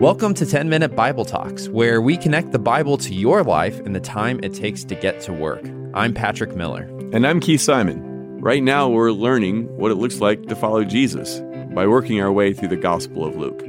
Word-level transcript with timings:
Welcome 0.00 0.32
to 0.34 0.46
10 0.46 0.68
Minute 0.68 0.94
Bible 0.94 1.24
Talks, 1.24 1.68
where 1.70 2.00
we 2.00 2.16
connect 2.16 2.52
the 2.52 2.58
Bible 2.60 2.96
to 2.98 3.12
your 3.12 3.42
life 3.42 3.80
in 3.80 3.94
the 3.94 4.00
time 4.00 4.38
it 4.44 4.54
takes 4.54 4.84
to 4.84 4.94
get 4.94 5.20
to 5.22 5.32
work. 5.32 5.60
I'm 5.92 6.14
Patrick 6.14 6.54
Miller. 6.54 6.84
And 7.12 7.26
I'm 7.26 7.40
Keith 7.40 7.60
Simon. 7.60 8.40
Right 8.40 8.62
now, 8.62 8.88
we're 8.88 9.10
learning 9.10 9.64
what 9.76 9.90
it 9.90 9.96
looks 9.96 10.20
like 10.20 10.46
to 10.46 10.54
follow 10.54 10.84
Jesus 10.84 11.40
by 11.74 11.88
working 11.88 12.20
our 12.22 12.30
way 12.30 12.54
through 12.54 12.68
the 12.68 12.76
Gospel 12.76 13.24
of 13.24 13.34
Luke. 13.34 13.60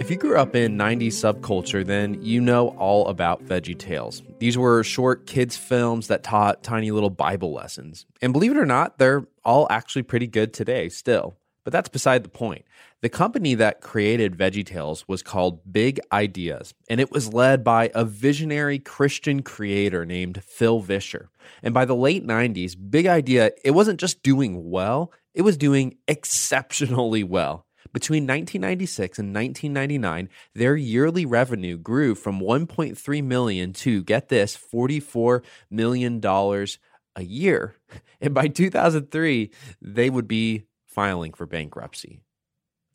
If 0.00 0.10
you 0.10 0.16
grew 0.16 0.38
up 0.38 0.56
in 0.56 0.78
90s 0.78 1.08
subculture, 1.08 1.84
then 1.84 2.16
you 2.22 2.40
know 2.40 2.68
all 2.78 3.06
about 3.08 3.44
Veggie 3.44 3.78
Tales. 3.78 4.22
These 4.38 4.56
were 4.56 4.82
short 4.82 5.26
kids' 5.26 5.54
films 5.54 6.06
that 6.06 6.22
taught 6.22 6.62
tiny 6.62 6.92
little 6.92 7.10
Bible 7.10 7.52
lessons. 7.52 8.06
And 8.22 8.32
believe 8.32 8.52
it 8.52 8.56
or 8.56 8.64
not, 8.64 8.96
they're 8.96 9.26
all 9.44 9.66
actually 9.68 10.04
pretty 10.04 10.28
good 10.28 10.54
today 10.54 10.88
still. 10.88 11.36
But 11.64 11.72
that's 11.72 11.88
beside 11.88 12.22
the 12.22 12.30
point. 12.30 12.64
The 13.02 13.08
company 13.08 13.54
that 13.54 13.80
created 13.80 14.36
Veggie 14.36 14.64
Tales 14.64 15.06
was 15.06 15.22
called 15.22 15.60
Big 15.70 16.00
Ideas, 16.12 16.74
and 16.88 17.00
it 17.00 17.10
was 17.10 17.32
led 17.32 17.64
by 17.64 17.90
a 17.94 18.04
visionary 18.04 18.78
Christian 18.78 19.42
creator 19.42 20.04
named 20.04 20.42
Phil 20.44 20.80
Vischer. 20.80 21.30
And 21.62 21.72
by 21.74 21.84
the 21.84 21.96
late 21.96 22.26
90s, 22.26 22.76
Big 22.90 23.06
Idea, 23.06 23.52
it 23.64 23.72
wasn't 23.72 24.00
just 24.00 24.22
doing 24.22 24.70
well, 24.70 25.12
it 25.34 25.42
was 25.42 25.56
doing 25.56 25.96
exceptionally 26.08 27.24
well. 27.24 27.66
Between 27.92 28.24
1996 28.24 29.18
and 29.18 29.34
1999, 29.34 30.28
their 30.54 30.76
yearly 30.76 31.26
revenue 31.26 31.76
grew 31.76 32.14
from 32.14 32.40
1.3 32.40 33.24
million 33.24 33.72
to 33.72 34.04
get 34.04 34.28
this 34.28 34.54
44 34.54 35.42
million 35.70 36.20
dollars 36.20 36.78
a 37.16 37.22
year. 37.22 37.76
And 38.22 38.34
by 38.34 38.48
2003, 38.48 39.50
they 39.80 40.10
would 40.10 40.28
be 40.28 40.66
filing 40.90 41.32
for 41.32 41.46
bankruptcy. 41.46 42.20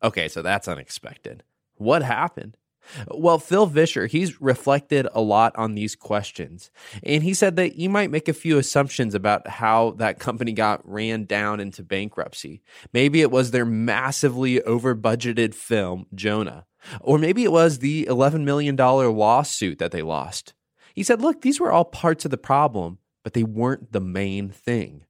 Okay, 0.04 0.28
so 0.28 0.42
that's 0.42 0.68
unexpected. 0.68 1.44
What 1.76 2.04
happened? 2.04 2.58
Well, 3.08 3.40
Phil 3.40 3.66
Vischer, 3.66 4.06
he's 4.06 4.40
reflected 4.42 5.08
a 5.14 5.22
lot 5.22 5.56
on 5.56 5.74
these 5.74 5.96
questions. 5.96 6.70
And 7.04 7.24
he 7.24 7.34
said 7.34 7.56
that 7.56 7.76
you 7.76 7.90
might 7.90 8.12
make 8.12 8.28
a 8.28 8.34
few 8.34 8.58
assumptions 8.58 9.16
about 9.16 9.48
how 9.48 9.92
that 9.98 10.20
company 10.20 10.52
got 10.52 10.88
ran 10.88 11.26
down 11.26 11.60
into 11.60 11.84
bankruptcy. 11.84 12.62
Maybe 12.94 13.22
it 13.22 13.32
was 13.32 13.52
their 13.52 13.66
massively 13.66 14.62
over 14.62 14.96
budgeted 14.96 15.56
film, 15.56 16.06
Jonah. 16.14 16.66
Or 17.02 17.18
maybe 17.18 17.44
it 17.44 17.52
was 17.52 17.80
the 17.80 18.06
$11 18.06 18.44
million 18.44 18.76
lawsuit 18.76 19.80
that 19.80 19.92
they 19.92 20.04
lost. 20.04 20.54
He 20.94 21.04
said, 21.04 21.22
look, 21.22 21.42
these 21.42 21.60
were 21.60 21.72
all 21.72 21.86
parts 21.86 22.26
of 22.26 22.32
the 22.32 22.38
problem, 22.38 23.00
but 23.24 23.34
they 23.34 23.44
weren't 23.44 23.92
the 23.92 24.00
main 24.00 24.50
thing. 24.50 25.06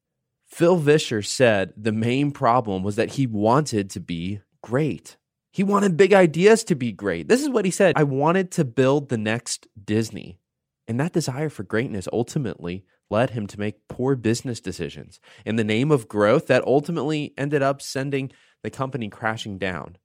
Phil 0.56 0.78
Vischer 0.78 1.22
said 1.22 1.74
the 1.76 1.92
main 1.92 2.32
problem 2.32 2.82
was 2.82 2.96
that 2.96 3.16
he 3.16 3.28
wanted 3.28 3.90
to 3.90 4.00
be 4.00 4.40
great. 4.64 5.18
He 5.52 5.64
wanted 5.64 5.98
big 5.98 6.14
ideas 6.14 6.64
to 6.64 6.76
be 6.76 6.94
great. 6.94 7.28
This 7.28 7.42
is 7.42 7.50
what 7.50 7.66
he 7.66 7.72
said 7.72 7.98
I 7.98 8.04
wanted 8.04 8.52
to 8.52 8.64
build 8.64 9.10
the 9.10 9.18
next 9.18 9.68
Disney. 9.84 10.40
And 10.88 10.98
that 10.98 11.12
desire 11.12 11.50
for 11.50 11.64
greatness 11.64 12.08
ultimately 12.14 12.86
led 13.10 13.32
him 13.32 13.48
to 13.48 13.60
make 13.60 13.90
poor 13.90 14.16
business 14.16 14.62
decisions 14.62 15.20
in 15.46 15.58
the 15.58 15.66
name 15.66 15.92
of 15.92 16.08
growth 16.08 16.48
that 16.48 16.64
ultimately 16.64 17.34
ended 17.38 17.62
up 17.62 17.82
sending 17.82 18.32
the 18.64 18.70
company 18.70 19.10
crashing 19.10 19.58
down. 19.58 19.98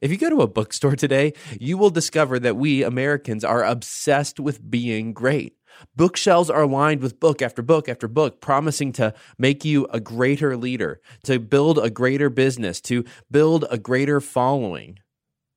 If 0.00 0.10
you 0.10 0.16
go 0.16 0.28
to 0.28 0.42
a 0.42 0.48
bookstore 0.48 0.96
today, 0.96 1.34
you 1.60 1.78
will 1.78 1.90
discover 1.90 2.40
that 2.40 2.56
we 2.56 2.82
Americans 2.82 3.44
are 3.44 3.62
obsessed 3.62 4.40
with 4.40 4.68
being 4.68 5.12
great. 5.12 5.57
Bookshelves 5.96 6.50
are 6.50 6.66
lined 6.66 7.00
with 7.00 7.20
book 7.20 7.42
after 7.42 7.62
book 7.62 7.88
after 7.88 8.08
book, 8.08 8.40
promising 8.40 8.92
to 8.92 9.14
make 9.38 9.64
you 9.64 9.86
a 9.90 10.00
greater 10.00 10.56
leader, 10.56 11.00
to 11.24 11.38
build 11.38 11.78
a 11.78 11.90
greater 11.90 12.30
business, 12.30 12.80
to 12.82 13.04
build 13.30 13.64
a 13.70 13.78
greater 13.78 14.20
following. 14.20 14.98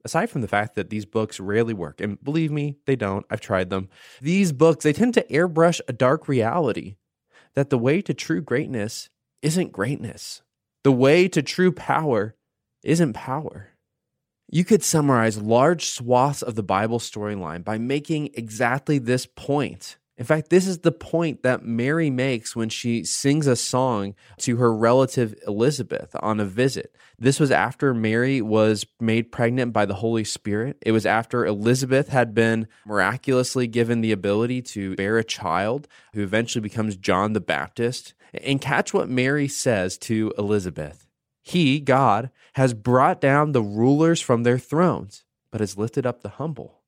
Aside 0.04 0.30
from 0.30 0.42
the 0.42 0.48
fact 0.48 0.76
that 0.76 0.90
these 0.90 1.06
books 1.06 1.40
rarely 1.40 1.74
work, 1.74 2.02
and 2.02 2.22
believe 2.24 2.52
me, 2.52 2.78
they 2.86 2.96
don't, 2.96 3.26
I've 3.30 3.42
tried 3.42 3.70
them, 3.70 3.90
these 4.20 4.52
books, 4.52 4.84
they 4.84 4.94
tend 4.94 5.14
to 5.14 5.28
airbrush 5.28 5.80
a 5.88 5.94
dark 5.94 6.28
reality 6.28 6.96
that 7.54 7.70
the 7.70 7.78
way 7.78 8.02
to 8.02 8.14
true 8.14 8.42
greatness 8.42 9.10
isn't 9.42 9.72
greatness. 9.72 10.42
The 10.84 10.92
way 10.92 11.28
to 11.28 11.44
true 11.44 11.72
power 11.72 12.36
isn't 12.84 13.14
power. 13.14 13.70
You 14.50 14.66
could 14.66 14.84
summarize 14.84 15.42
large 15.42 15.86
swaths 15.86 16.42
of 16.42 16.56
the 16.56 16.64
Bible 16.64 17.00
storyline 17.00 17.64
by 17.64 17.78
making 17.78 18.32
exactly 18.34 18.98
this 18.98 19.26
point. 19.26 19.98
In 20.22 20.28
fact, 20.28 20.52
this 20.52 20.68
is 20.68 20.78
the 20.78 20.92
point 20.92 21.42
that 21.42 21.66
Mary 21.66 22.12
makes 22.12 22.56
when 22.56 22.70
she 22.70 23.04
sings 23.04 23.48
a 23.48 23.56
song 23.56 24.14
to 24.38 24.58
her 24.58 24.72
relative 24.72 25.34
Elizabeth 25.48 26.16
on 26.20 26.40
a 26.40 26.46
visit. 26.46 26.96
This 27.18 27.40
was 27.40 27.50
after 27.50 27.92
Mary 27.92 28.40
was 28.40 28.86
made 29.00 29.32
pregnant 29.32 29.74
by 29.74 29.88
the 29.88 29.96
Holy 29.96 30.24
Spirit. 30.24 30.78
It 30.84 30.92
was 30.92 31.08
after 31.08 31.44
Elizabeth 31.44 32.10
had 32.10 32.36
been 32.36 32.68
miraculously 32.86 33.66
given 33.66 34.02
the 34.02 34.12
ability 34.12 34.62
to 34.62 34.96
bear 34.96 35.18
a 35.18 35.24
child 35.24 35.88
who 36.14 36.22
eventually 36.22 36.62
becomes 36.62 36.96
John 36.98 37.34
the 37.34 37.42
Baptist. 37.42 38.14
And 38.32 38.62
catch 38.62 38.94
what 38.94 39.10
Mary 39.10 39.48
says 39.48 39.98
to 39.98 40.32
Elizabeth 40.38 41.08
He, 41.42 41.80
God, 41.80 42.30
has 42.54 42.76
brought 42.76 43.22
down 43.22 43.54
the 43.54 43.64
rulers 43.64 44.22
from 44.22 44.44
their 44.44 44.60
thrones, 44.60 45.24
but 45.52 45.62
has 45.62 45.80
lifted 45.80 46.06
up 46.06 46.22
the 46.22 46.30
humble. 46.30 46.84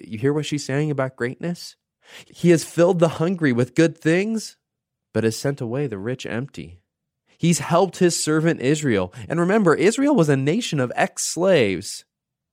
You 0.00 0.18
hear 0.18 0.32
what 0.32 0.46
she's 0.46 0.64
saying 0.64 0.92
about 0.92 1.16
greatness? 1.16 1.74
He 2.26 2.50
has 2.50 2.64
filled 2.64 2.98
the 2.98 3.08
hungry 3.08 3.52
with 3.52 3.74
good 3.74 3.96
things, 3.96 4.56
but 5.12 5.24
has 5.24 5.36
sent 5.36 5.60
away 5.60 5.86
the 5.86 5.98
rich 5.98 6.26
empty. 6.26 6.80
He's 7.38 7.60
helped 7.60 7.98
his 7.98 8.22
servant 8.22 8.60
Israel. 8.60 9.12
And 9.28 9.40
remember, 9.40 9.74
Israel 9.74 10.14
was 10.14 10.28
a 10.28 10.36
nation 10.36 10.78
of 10.78 10.92
ex 10.94 11.24
slaves. 11.24 12.04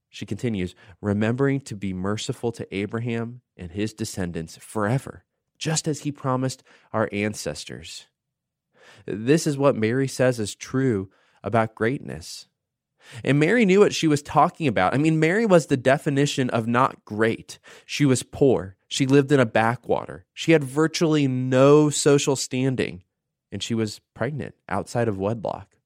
She 0.10 0.26
continues, 0.26 0.74
remembering 1.02 1.60
to 1.62 1.76
be 1.76 1.94
merciful 1.94 2.52
to 2.54 2.76
Abraham 2.76 3.42
and 3.58 3.72
his 3.72 3.94
descendants 3.94 4.58
forever, 4.58 5.26
just 5.58 5.88
as 5.88 6.02
he 6.02 6.12
promised 6.12 6.64
our 6.94 7.10
ancestors. 7.12 8.08
This 9.06 9.46
is 9.46 9.58
what 9.58 9.76
Mary 9.76 10.08
says 10.08 10.40
is 10.40 10.56
true 10.56 11.10
about 11.44 11.76
greatness. 11.76 12.48
And 13.24 13.40
Mary 13.40 13.66
knew 13.66 13.80
what 13.80 13.94
she 13.94 14.08
was 14.08 14.22
talking 14.22 14.68
about. 14.68 14.94
I 14.94 14.98
mean, 14.98 15.20
Mary 15.20 15.46
was 15.46 15.68
the 15.68 15.78
definition 15.78 16.50
of 16.50 16.68
not 16.68 17.06
great. 17.06 17.60
She 17.86 18.06
was 18.06 18.24
poor. 18.24 18.76
She 18.88 19.06
lived 19.06 19.32
in 19.32 19.40
a 19.40 19.46
backwater. 19.46 20.26
She 20.34 20.52
had 20.52 20.64
virtually 20.64 21.28
no 21.28 21.90
social 21.90 22.36
standing. 22.36 23.04
And 23.52 23.64
she 23.64 23.74
was 23.74 24.02
pregnant 24.14 24.56
outside 24.68 25.08
of 25.08 25.18
wedlock. 25.18 25.77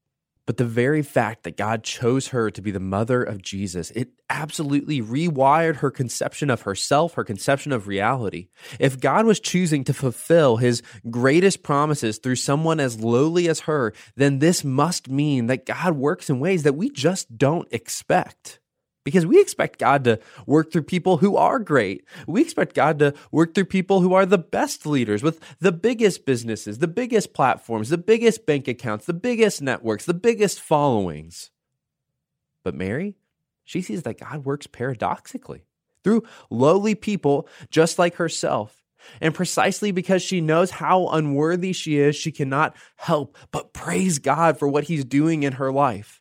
But 0.51 0.57
the 0.57 0.65
very 0.65 1.01
fact 1.01 1.43
that 1.43 1.55
God 1.55 1.81
chose 1.81 2.27
her 2.27 2.51
to 2.51 2.61
be 2.61 2.71
the 2.71 2.79
mother 2.81 3.23
of 3.23 3.41
Jesus, 3.41 3.89
it 3.91 4.09
absolutely 4.29 5.01
rewired 5.01 5.77
her 5.77 5.89
conception 5.89 6.49
of 6.49 6.63
herself, 6.63 7.13
her 7.13 7.23
conception 7.23 7.71
of 7.71 7.87
reality. 7.87 8.49
If 8.77 8.99
God 8.99 9.25
was 9.25 9.39
choosing 9.39 9.85
to 9.85 9.93
fulfill 9.93 10.57
his 10.57 10.83
greatest 11.09 11.63
promises 11.63 12.17
through 12.17 12.35
someone 12.35 12.81
as 12.81 12.99
lowly 12.99 13.47
as 13.47 13.61
her, 13.61 13.93
then 14.17 14.39
this 14.39 14.65
must 14.65 15.09
mean 15.09 15.45
that 15.45 15.65
God 15.65 15.95
works 15.95 16.29
in 16.29 16.41
ways 16.41 16.63
that 16.63 16.75
we 16.75 16.89
just 16.89 17.37
don't 17.37 17.69
expect. 17.71 18.59
Because 19.03 19.25
we 19.25 19.41
expect 19.41 19.79
God 19.79 20.03
to 20.03 20.19
work 20.45 20.71
through 20.71 20.83
people 20.83 21.17
who 21.17 21.35
are 21.35 21.57
great. 21.57 22.05
We 22.27 22.41
expect 22.41 22.75
God 22.75 22.99
to 22.99 23.15
work 23.31 23.55
through 23.55 23.65
people 23.65 24.01
who 24.01 24.13
are 24.13 24.27
the 24.27 24.37
best 24.37 24.85
leaders 24.85 25.23
with 25.23 25.39
the 25.59 25.71
biggest 25.71 26.25
businesses, 26.25 26.77
the 26.77 26.87
biggest 26.87 27.33
platforms, 27.33 27.89
the 27.89 27.97
biggest 27.97 28.45
bank 28.45 28.67
accounts, 28.67 29.05
the 29.05 29.13
biggest 29.13 29.61
networks, 29.61 30.05
the 30.05 30.13
biggest 30.13 30.61
followings. 30.61 31.49
But 32.63 32.75
Mary, 32.75 33.15
she 33.63 33.81
sees 33.81 34.03
that 34.03 34.19
God 34.19 34.45
works 34.45 34.67
paradoxically 34.67 35.63
through 36.03 36.23
lowly 36.49 36.93
people 36.93 37.47
just 37.69 37.97
like 37.97 38.15
herself. 38.15 38.83
And 39.19 39.33
precisely 39.33 39.91
because 39.91 40.21
she 40.21 40.41
knows 40.41 40.69
how 40.69 41.07
unworthy 41.07 41.73
she 41.73 41.97
is, 41.97 42.15
she 42.15 42.31
cannot 42.31 42.75
help 42.97 43.35
but 43.51 43.73
praise 43.73 44.19
God 44.19 44.59
for 44.59 44.67
what 44.67 44.83
he's 44.83 45.03
doing 45.03 45.41
in 45.41 45.53
her 45.53 45.71
life. 45.71 46.20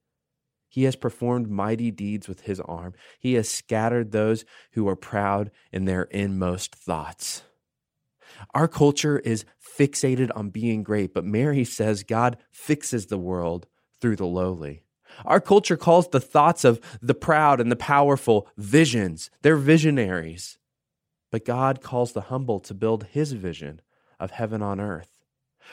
He 0.71 0.83
has 0.83 0.95
performed 0.95 1.49
mighty 1.49 1.91
deeds 1.91 2.29
with 2.29 2.43
his 2.43 2.61
arm. 2.61 2.93
He 3.19 3.33
has 3.33 3.49
scattered 3.49 4.11
those 4.11 4.45
who 4.71 4.87
are 4.87 4.95
proud 4.95 5.51
in 5.73 5.83
their 5.83 6.03
inmost 6.03 6.73
thoughts. 6.73 7.43
Our 8.53 8.69
culture 8.69 9.19
is 9.19 9.43
fixated 9.61 10.29
on 10.33 10.49
being 10.49 10.81
great, 10.81 11.13
but 11.13 11.25
Mary 11.25 11.65
says 11.65 12.03
God 12.03 12.37
fixes 12.51 13.07
the 13.07 13.17
world 13.17 13.67
through 13.99 14.15
the 14.15 14.25
lowly. 14.25 14.83
Our 15.25 15.41
culture 15.41 15.75
calls 15.75 16.07
the 16.07 16.21
thoughts 16.21 16.63
of 16.63 16.79
the 17.01 17.13
proud 17.13 17.59
and 17.59 17.69
the 17.69 17.75
powerful 17.75 18.47
visions. 18.55 19.29
They're 19.41 19.57
visionaries. 19.57 20.57
But 21.33 21.43
God 21.43 21.81
calls 21.81 22.13
the 22.13 22.21
humble 22.21 22.61
to 22.61 22.73
build 22.73 23.07
his 23.11 23.33
vision 23.33 23.81
of 24.21 24.31
heaven 24.31 24.61
on 24.61 24.79
earth. 24.79 25.20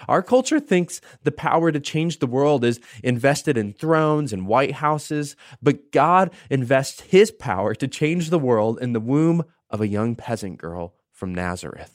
Our 0.08 0.22
culture 0.22 0.60
thinks 0.60 1.00
the 1.22 1.32
power 1.32 1.72
to 1.72 1.80
change 1.80 2.18
the 2.18 2.26
world 2.26 2.64
is 2.64 2.80
invested 3.02 3.56
in 3.56 3.72
thrones 3.72 4.32
and 4.32 4.46
White 4.46 4.72
Houses, 4.72 5.36
but 5.62 5.92
God 5.92 6.30
invests 6.50 7.00
his 7.02 7.30
power 7.30 7.74
to 7.74 7.88
change 7.88 8.30
the 8.30 8.38
world 8.38 8.78
in 8.80 8.92
the 8.92 9.00
womb 9.00 9.44
of 9.70 9.80
a 9.80 9.88
young 9.88 10.14
peasant 10.14 10.58
girl 10.58 10.94
from 11.12 11.34
Nazareth. 11.34 11.94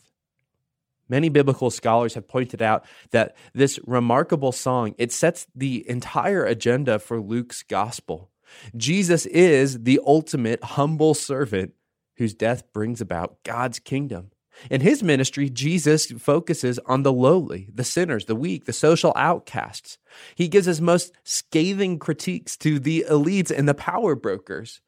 Many 1.09 1.29
biblical 1.29 1.69
scholars 1.69 2.13
have 2.13 2.27
pointed 2.27 2.61
out 2.61 2.85
that 3.11 3.35
this 3.53 3.79
remarkable 3.85 4.51
song, 4.51 4.95
it 4.97 5.11
sets 5.11 5.47
the 5.53 5.87
entire 5.89 6.45
agenda 6.45 6.97
for 6.99 7.21
Luke's 7.21 7.61
gospel. 7.61 8.31
Jesus 8.75 9.25
is 9.25 9.83
the 9.83 9.99
ultimate 10.05 10.63
humble 10.63 11.13
servant 11.13 11.73
whose 12.17 12.33
death 12.33 12.71
brings 12.73 13.01
about 13.01 13.43
God's 13.43 13.79
kingdom. 13.79 14.31
In 14.69 14.81
his 14.81 15.03
ministry, 15.03 15.49
Jesus 15.49 16.05
focuses 16.05 16.79
on 16.85 17.03
the 17.03 17.13
lowly, 17.13 17.69
the 17.73 17.83
sinners, 17.83 18.25
the 18.25 18.35
weak, 18.35 18.65
the 18.65 18.73
social 18.73 19.13
outcasts. 19.15 19.97
He 20.35 20.47
gives 20.47 20.65
his 20.65 20.81
most 20.81 21.13
scathing 21.23 21.99
critiques 21.99 22.55
to 22.57 22.79
the 22.79 23.05
elites 23.09 23.51
and 23.51 23.67
the 23.67 23.73
power 23.73 24.15
brokers. 24.15 24.81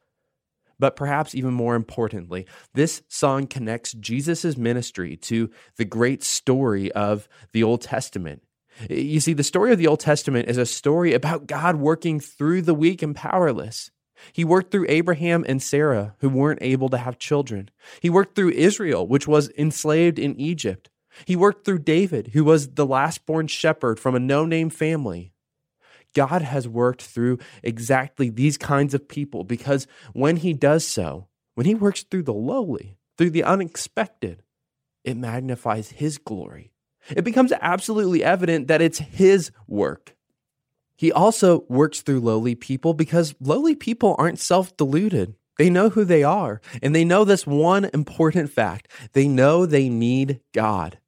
But 0.78 0.96
perhaps 0.96 1.34
even 1.34 1.54
more 1.54 1.74
importantly, 1.74 2.46
this 2.74 3.02
song 3.08 3.46
connects 3.46 3.92
Jesus' 3.92 4.56
ministry 4.56 5.16
to 5.16 5.50
the 5.76 5.86
great 5.86 6.22
story 6.22 6.92
of 6.92 7.28
the 7.52 7.62
Old 7.62 7.80
Testament. 7.80 8.42
You 8.90 9.20
see, 9.20 9.32
the 9.32 9.42
story 9.42 9.72
of 9.72 9.78
the 9.78 9.86
Old 9.86 10.00
Testament 10.00 10.48
is 10.48 10.58
a 10.58 10.66
story 10.66 11.14
about 11.14 11.46
God 11.46 11.76
working 11.76 12.20
through 12.20 12.62
the 12.62 12.74
weak 12.74 13.02
and 13.02 13.16
powerless. 13.16 13.90
He 14.32 14.44
worked 14.44 14.70
through 14.70 14.86
Abraham 14.88 15.44
and 15.48 15.62
Sarah, 15.62 16.14
who 16.20 16.28
weren't 16.28 16.62
able 16.62 16.88
to 16.90 16.98
have 16.98 17.18
children. 17.18 17.70
He 18.00 18.10
worked 18.10 18.34
through 18.34 18.50
Israel, 18.50 19.06
which 19.06 19.26
was 19.26 19.50
enslaved 19.56 20.18
in 20.18 20.38
Egypt. 20.40 20.90
He 21.24 21.36
worked 21.36 21.64
through 21.64 21.80
David, 21.80 22.28
who 22.28 22.44
was 22.44 22.68
the 22.68 22.86
last 22.86 23.24
born 23.26 23.46
shepherd 23.46 23.98
from 23.98 24.14
a 24.14 24.20
no 24.20 24.44
name 24.44 24.70
family. 24.70 25.32
God 26.14 26.42
has 26.42 26.66
worked 26.66 27.02
through 27.02 27.38
exactly 27.62 28.30
these 28.30 28.56
kinds 28.56 28.94
of 28.94 29.08
people 29.08 29.44
because 29.44 29.86
when 30.12 30.36
He 30.36 30.52
does 30.52 30.86
so, 30.86 31.28
when 31.54 31.66
He 31.66 31.74
works 31.74 32.02
through 32.02 32.24
the 32.24 32.32
lowly, 32.32 32.96
through 33.16 33.30
the 33.30 33.44
unexpected, 33.44 34.42
it 35.04 35.16
magnifies 35.16 35.90
His 35.90 36.18
glory. 36.18 36.72
It 37.10 37.22
becomes 37.22 37.52
absolutely 37.60 38.24
evident 38.24 38.66
that 38.68 38.82
it's 38.82 38.98
His 38.98 39.50
work. 39.66 40.15
He 40.96 41.12
also 41.12 41.64
works 41.68 42.00
through 42.00 42.20
lowly 42.20 42.54
people 42.54 42.94
because 42.94 43.34
lowly 43.40 43.74
people 43.74 44.16
aren't 44.18 44.40
self 44.40 44.76
deluded. 44.76 45.34
They 45.58 45.70
know 45.70 45.88
who 45.88 46.04
they 46.04 46.22
are, 46.22 46.60
and 46.82 46.94
they 46.94 47.04
know 47.04 47.24
this 47.24 47.46
one 47.46 47.88
important 47.94 48.50
fact 48.50 48.88
they 49.12 49.28
know 49.28 49.64
they 49.64 49.88
need 49.88 50.40
God. 50.52 50.98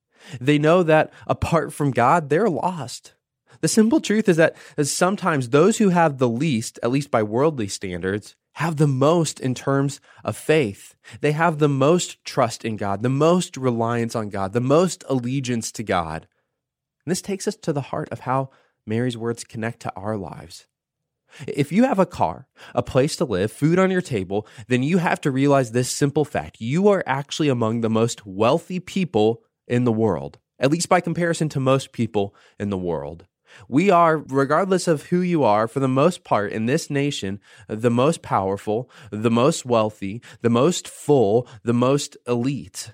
They 0.40 0.58
know 0.58 0.82
that 0.82 1.12
apart 1.26 1.72
from 1.72 1.90
God, 1.90 2.28
they're 2.28 2.48
lost. 2.48 3.14
The 3.60 3.68
simple 3.68 4.00
truth 4.00 4.28
is 4.28 4.36
that 4.36 4.56
sometimes 4.82 5.48
those 5.48 5.78
who 5.78 5.88
have 5.88 6.18
the 6.18 6.28
least, 6.28 6.78
at 6.82 6.90
least 6.90 7.10
by 7.10 7.22
worldly 7.22 7.68
standards, 7.68 8.36
have 8.54 8.76
the 8.76 8.88
most 8.88 9.40
in 9.40 9.54
terms 9.54 10.00
of 10.24 10.36
faith. 10.36 10.94
They 11.20 11.32
have 11.32 11.58
the 11.58 11.68
most 11.68 12.24
trust 12.24 12.64
in 12.64 12.76
God, 12.76 13.02
the 13.02 13.08
most 13.08 13.56
reliance 13.56 14.14
on 14.14 14.28
God, 14.28 14.52
the 14.52 14.60
most 14.60 15.04
allegiance 15.08 15.72
to 15.72 15.82
God. 15.82 16.26
And 17.04 17.10
this 17.10 17.22
takes 17.22 17.48
us 17.48 17.56
to 17.56 17.72
the 17.72 17.80
heart 17.80 18.08
of 18.10 18.20
how 18.20 18.50
Mary's 18.88 19.16
words 19.16 19.44
connect 19.44 19.80
to 19.80 19.92
our 19.94 20.16
lives. 20.16 20.66
If 21.46 21.70
you 21.72 21.84
have 21.84 21.98
a 21.98 22.06
car, 22.06 22.48
a 22.74 22.82
place 22.82 23.16
to 23.16 23.24
live, 23.24 23.52
food 23.52 23.78
on 23.78 23.90
your 23.90 24.00
table, 24.00 24.46
then 24.66 24.82
you 24.82 24.98
have 24.98 25.20
to 25.20 25.30
realize 25.30 25.72
this 25.72 25.90
simple 25.90 26.24
fact. 26.24 26.56
You 26.60 26.88
are 26.88 27.04
actually 27.06 27.48
among 27.48 27.80
the 27.80 27.90
most 27.90 28.26
wealthy 28.26 28.80
people 28.80 29.42
in 29.66 29.84
the 29.84 29.92
world, 29.92 30.38
at 30.58 30.70
least 30.70 30.88
by 30.88 31.00
comparison 31.00 31.48
to 31.50 31.60
most 31.60 31.92
people 31.92 32.34
in 32.58 32.70
the 32.70 32.78
world. 32.78 33.26
We 33.68 33.90
are, 33.90 34.18
regardless 34.18 34.88
of 34.88 35.04
who 35.04 35.20
you 35.20 35.42
are, 35.42 35.68
for 35.68 35.80
the 35.80 35.88
most 35.88 36.24
part 36.24 36.52
in 36.52 36.66
this 36.66 36.90
nation, 36.90 37.40
the 37.68 37.90
most 37.90 38.22
powerful, 38.22 38.90
the 39.10 39.30
most 39.30 39.64
wealthy, 39.64 40.22
the 40.42 40.50
most 40.50 40.88
full, 40.88 41.48
the 41.62 41.74
most 41.74 42.16
elite. 42.26 42.92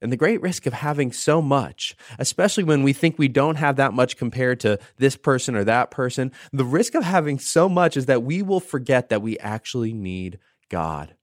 And 0.00 0.12
the 0.12 0.16
great 0.16 0.40
risk 0.40 0.66
of 0.66 0.72
having 0.72 1.10
so 1.10 1.42
much, 1.42 1.96
especially 2.18 2.62
when 2.62 2.82
we 2.84 2.92
think 2.92 3.18
we 3.18 3.28
don't 3.28 3.56
have 3.56 3.76
that 3.76 3.92
much 3.92 4.16
compared 4.16 4.60
to 4.60 4.78
this 4.96 5.16
person 5.16 5.56
or 5.56 5.64
that 5.64 5.90
person, 5.90 6.30
the 6.52 6.64
risk 6.64 6.94
of 6.94 7.02
having 7.02 7.38
so 7.38 7.68
much 7.68 7.96
is 7.96 8.06
that 8.06 8.22
we 8.22 8.42
will 8.42 8.60
forget 8.60 9.08
that 9.08 9.22
we 9.22 9.38
actually 9.40 9.92
need 9.92 10.38
God. 10.68 11.16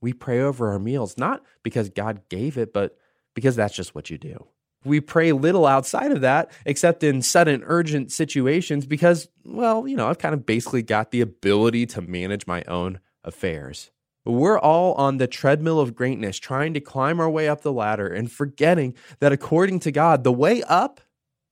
We 0.00 0.12
pray 0.12 0.40
over 0.40 0.70
our 0.70 0.78
meals, 0.78 1.18
not 1.18 1.42
because 1.64 1.88
God 1.88 2.28
gave 2.28 2.56
it, 2.56 2.72
but 2.72 2.96
because 3.34 3.56
that's 3.56 3.74
just 3.74 3.94
what 3.94 4.10
you 4.10 4.18
do. 4.18 4.46
We 4.84 5.00
pray 5.00 5.32
little 5.32 5.66
outside 5.66 6.12
of 6.12 6.20
that, 6.20 6.52
except 6.64 7.02
in 7.02 7.22
sudden, 7.22 7.64
urgent 7.66 8.12
situations, 8.12 8.86
because, 8.86 9.28
well, 9.44 9.88
you 9.88 9.96
know, 9.96 10.06
I've 10.06 10.18
kind 10.18 10.34
of 10.34 10.46
basically 10.46 10.82
got 10.82 11.10
the 11.10 11.20
ability 11.20 11.86
to 11.86 12.00
manage 12.00 12.46
my 12.46 12.62
own 12.68 13.00
affairs. 13.24 13.90
We're 14.28 14.58
all 14.58 14.92
on 14.94 15.16
the 15.16 15.26
treadmill 15.26 15.80
of 15.80 15.94
greatness, 15.94 16.38
trying 16.38 16.74
to 16.74 16.80
climb 16.80 17.18
our 17.18 17.30
way 17.30 17.48
up 17.48 17.62
the 17.62 17.72
ladder 17.72 18.06
and 18.06 18.30
forgetting 18.30 18.94
that 19.20 19.32
according 19.32 19.80
to 19.80 19.90
God, 19.90 20.22
the 20.22 20.32
way 20.32 20.62
up 20.64 21.00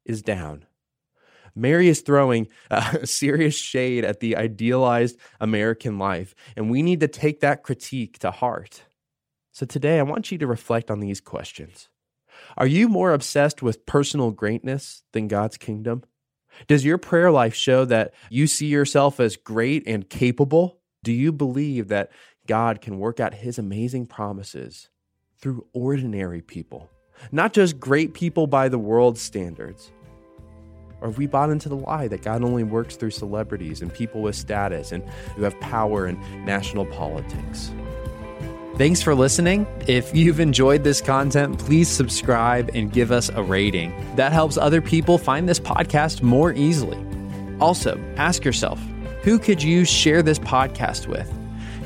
is 0.04 0.20
down. 0.20 0.66
Mary 1.54 1.88
is 1.88 2.02
throwing 2.02 2.48
a 2.70 3.06
serious 3.06 3.56
shade 3.56 4.04
at 4.04 4.20
the 4.20 4.36
idealized 4.36 5.16
American 5.40 5.98
life, 5.98 6.34
and 6.54 6.70
we 6.70 6.82
need 6.82 7.00
to 7.00 7.08
take 7.08 7.40
that 7.40 7.62
critique 7.62 8.18
to 8.18 8.30
heart. 8.30 8.82
So 9.52 9.64
today, 9.64 9.98
I 9.98 10.02
want 10.02 10.30
you 10.30 10.36
to 10.36 10.46
reflect 10.46 10.90
on 10.90 11.00
these 11.00 11.22
questions. 11.22 11.88
Are 12.58 12.66
you 12.66 12.90
more 12.90 13.14
obsessed 13.14 13.62
with 13.62 13.86
personal 13.86 14.32
greatness 14.32 15.02
than 15.14 15.28
God's 15.28 15.56
kingdom? 15.56 16.04
Does 16.66 16.84
your 16.84 16.98
prayer 16.98 17.30
life 17.30 17.54
show 17.54 17.86
that 17.86 18.12
you 18.28 18.46
see 18.46 18.66
yourself 18.66 19.18
as 19.18 19.38
great 19.38 19.84
and 19.86 20.10
capable? 20.10 20.78
Do 21.02 21.12
you 21.12 21.32
believe 21.32 21.88
that 21.88 22.10
God 22.46 22.80
can 22.80 22.98
work 22.98 23.20
out 23.20 23.34
his 23.34 23.58
amazing 23.58 24.06
promises 24.06 24.88
through 25.38 25.66
ordinary 25.72 26.42
people, 26.42 26.90
not 27.32 27.52
just 27.52 27.78
great 27.78 28.14
people 28.14 28.46
by 28.46 28.68
the 28.68 28.78
world's 28.78 29.20
standards. 29.20 29.92
Or 31.00 31.08
have 31.08 31.18
we 31.18 31.26
bought 31.26 31.50
into 31.50 31.68
the 31.68 31.76
lie 31.76 32.08
that 32.08 32.22
God 32.22 32.42
only 32.42 32.64
works 32.64 32.96
through 32.96 33.10
celebrities 33.10 33.82
and 33.82 33.92
people 33.92 34.22
with 34.22 34.34
status 34.34 34.92
and 34.92 35.06
who 35.36 35.42
have 35.42 35.58
power 35.60 36.06
in 36.06 36.18
national 36.44 36.86
politics? 36.86 37.70
Thanks 38.76 39.00
for 39.00 39.14
listening. 39.14 39.66
If 39.86 40.14
you've 40.14 40.40
enjoyed 40.40 40.84
this 40.84 41.00
content, 41.00 41.58
please 41.58 41.88
subscribe 41.88 42.70
and 42.74 42.92
give 42.92 43.10
us 43.10 43.30
a 43.30 43.42
rating. 43.42 43.94
That 44.16 44.32
helps 44.32 44.58
other 44.58 44.82
people 44.82 45.16
find 45.16 45.48
this 45.48 45.60
podcast 45.60 46.22
more 46.22 46.52
easily. 46.52 46.98
Also, 47.58 47.98
ask 48.16 48.44
yourself 48.44 48.78
who 49.22 49.38
could 49.38 49.62
you 49.62 49.84
share 49.84 50.22
this 50.22 50.38
podcast 50.38 51.06
with? 51.06 51.32